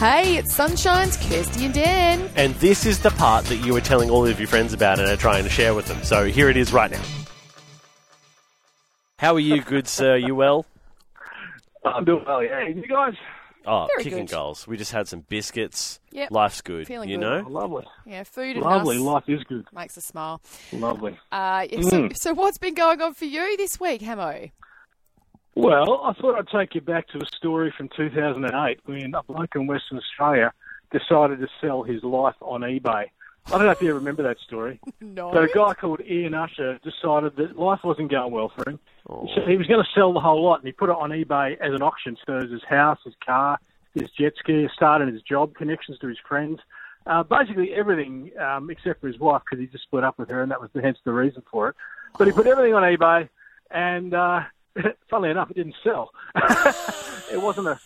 [0.00, 2.30] Hey, it's Sonshine's Kirsty and Dan.
[2.34, 5.06] And this is the part that you were telling all of your friends about and
[5.06, 6.02] are trying to share with them.
[6.02, 7.02] So here it is right now.
[9.18, 10.16] How are you, good sir?
[10.16, 10.64] You well?
[11.84, 12.66] I'm doing well, yeah.
[12.66, 13.12] You guys?
[13.66, 14.30] Oh, Very kicking good.
[14.32, 14.66] goals.
[14.66, 16.00] We just had some biscuits.
[16.12, 16.30] Yep.
[16.30, 16.86] Life's good.
[16.86, 17.20] Feeling you good.
[17.20, 17.44] know?
[17.46, 17.84] Oh, lovely.
[18.06, 18.96] Yeah, food and Lovely.
[18.96, 19.66] us Life is good.
[19.74, 20.40] makes us smile.
[20.72, 21.12] Lovely.
[21.30, 22.16] Uh, yeah, so, Mm.
[22.16, 24.50] so what's been going on for you this week, Hammo?
[25.60, 29.54] Well, I thought I'd take you back to a story from 2008 when a bloke
[29.54, 30.54] in Western Australia
[30.90, 33.10] decided to sell his life on eBay.
[33.46, 34.80] I don't know if you remember that story.
[35.02, 35.32] No.
[35.32, 38.78] So a guy called Ian Usher decided that life wasn't going well for him.
[39.08, 39.28] Oh.
[39.34, 41.58] So he was going to sell the whole lot, and he put it on eBay
[41.58, 42.16] as an auction.
[42.24, 43.58] So it was his house, his car,
[43.94, 46.60] his jet ski, his start and his job, connections to his friends,
[47.06, 50.42] uh, basically everything um, except for his wife because he just split up with her,
[50.42, 51.76] and that was the, hence the reason for it.
[52.16, 53.28] But he put everything on eBay,
[53.70, 54.42] and uh,
[55.10, 56.10] funnily enough, it didn't sell.
[57.32, 57.80] it wasn't a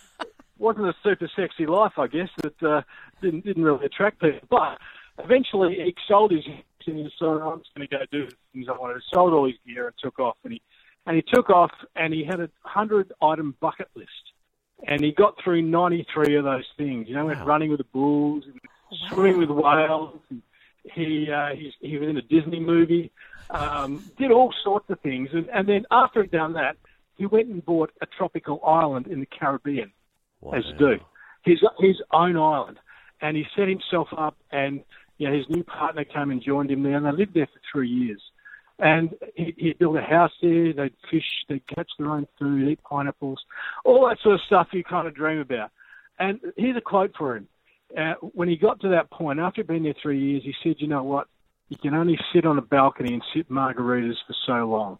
[0.57, 2.81] wasn't a super sexy life, I guess, that uh,
[3.21, 4.47] didn't didn't really attract people.
[4.49, 4.77] But
[5.23, 6.45] eventually, he sold his
[6.87, 9.01] and he decided I'm just going to go do the things I wanted.
[9.13, 10.61] Sold all his gear and took off, and he
[11.05, 14.09] and he took off, and he had a hundred item bucket list,
[14.87, 17.07] and he got through ninety three of those things.
[17.07, 18.59] You know, went running with the bulls, and
[19.09, 20.19] swimming with whales.
[20.29, 20.41] And
[20.93, 23.11] he uh, he's, he was in a Disney movie,
[23.49, 26.77] um, did all sorts of things, and, and then after he'd done that,
[27.17, 29.91] he went and bought a tropical island in the Caribbean
[30.53, 30.99] as you do.
[31.43, 32.77] His his own island,
[33.21, 34.83] and he set himself up, and
[35.17, 37.59] you know his new partner came and joined him there, and they lived there for
[37.71, 38.21] three years.
[38.77, 40.73] And he, he built a house there.
[40.73, 43.39] They'd fish, they'd catch their own food, eat pineapples,
[43.85, 45.71] all that sort of stuff you kind of dream about.
[46.19, 47.47] And here's a quote for him.
[47.97, 50.87] Uh, when he got to that point, after he'd there three years, he said, "You
[50.87, 51.27] know what?
[51.69, 54.97] You can only sit on a balcony and sip margaritas for so long."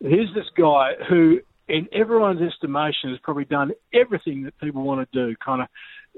[0.00, 5.26] Here's this guy who, in everyone's estimation, has probably done everything that people want to
[5.28, 5.36] do.
[5.36, 5.68] Kind of,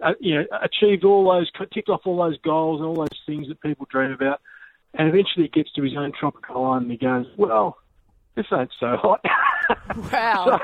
[0.03, 3.49] uh, you know, achieved all those, ticked off all those goals and all those things
[3.49, 4.41] that people dream about.
[4.95, 7.77] And eventually, he gets to his own tropical island and he goes, "Well,
[8.35, 9.25] this ain't so hot."
[10.13, 10.61] Wow.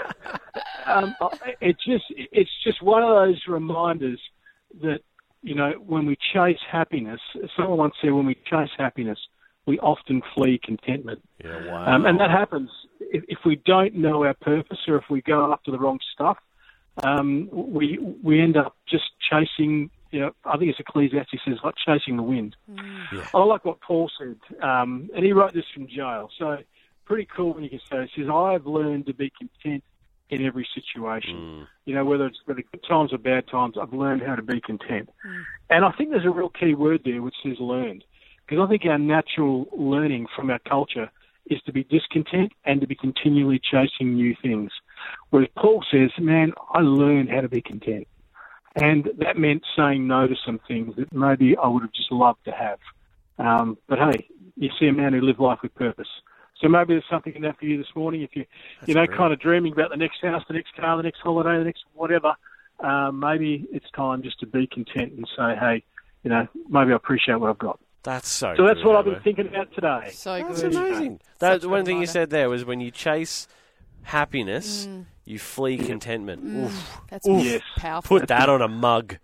[0.87, 1.15] um,
[1.60, 4.21] it just it's just one of those reminders
[4.83, 5.00] that
[5.43, 7.21] you know when we chase happiness.
[7.56, 9.19] Someone once said, "When we chase happiness,
[9.66, 11.94] we often flee contentment," Yeah, wow.
[11.94, 15.53] um, and that happens if, if we don't know our purpose or if we go
[15.53, 16.38] after the wrong stuff.
[17.04, 19.91] Um, we we end up just chasing.
[20.10, 22.56] You know, I think it's Ecclesiastes says like chasing the wind.
[23.34, 26.31] I like what Paul said, um, and he wrote this from jail.
[26.38, 26.59] So
[27.09, 29.82] pretty cool when you can say, he says, I've learned to be content
[30.31, 31.66] in every situation.
[31.84, 34.61] You know, whether it's whether good times or bad times, I've learned how to be
[34.61, 35.09] content.
[35.71, 38.05] And I think there's a real key word there which says learned.
[38.47, 41.11] Because I think our natural learning from our culture
[41.50, 44.71] is to be discontent and to be continually chasing new things.
[45.31, 48.06] Whereas Paul says, man, I learned how to be content.
[48.77, 52.45] And that meant saying no to some things that maybe I would have just loved
[52.45, 52.78] to have.
[53.39, 56.09] Um, but hey, you see a man who lived life with purpose.
[56.61, 58.23] So maybe there's something in that for you this morning.
[58.23, 58.45] If you,
[58.87, 61.57] you know, kind of dreaming about the next house, the next car, the next holiday,
[61.59, 62.35] the next whatever,
[62.81, 65.85] um, maybe it's time just to be content and say, hey,
[66.25, 67.79] you know, maybe I appreciate what I've got.
[68.03, 68.55] that's so.
[68.57, 69.23] So that's good, what I've been Hammo.
[69.25, 70.11] thinking about today.
[70.13, 70.75] so That's good.
[70.75, 71.21] amazing.
[71.39, 73.47] That one thing you said there was when you chase
[74.03, 75.05] happiness, Mm.
[75.25, 76.43] you flee contentment.
[76.45, 77.01] Oof.
[77.09, 77.63] That's Yes.
[77.77, 78.19] powerful.
[78.19, 79.19] Put that on a mug.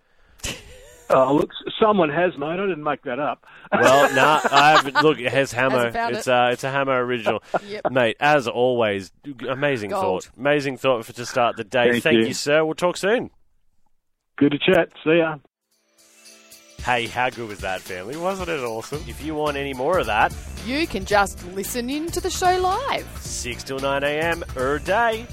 [1.10, 1.50] Oh, look,
[1.80, 2.46] someone has, mate.
[2.46, 3.44] I didn't make that up.
[3.72, 5.02] Well, nah, I haven't.
[5.02, 5.88] Look, it has Hammer.
[5.94, 6.30] It's it.
[6.32, 7.90] uh, it's a Hammo original, Yep.
[7.92, 8.16] mate.
[8.20, 9.12] As always,
[9.48, 10.24] amazing Gold.
[10.24, 10.30] thought.
[10.38, 12.00] Amazing thought for to start the day.
[12.00, 12.26] Thank you.
[12.28, 12.64] you, sir.
[12.64, 13.30] We'll talk soon.
[14.36, 14.90] Good to chat.
[15.04, 15.36] See ya.
[16.84, 18.16] Hey, how good was that, family?
[18.16, 19.02] Wasn't it awesome?
[19.08, 20.34] If you want any more of that,
[20.66, 23.06] You can just listen in to the show live.
[23.20, 24.44] 6 till 9 a.m.
[24.56, 25.26] er day.